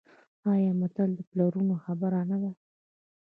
[0.53, 2.51] آیا متل د پلرونو خبره نه ده؟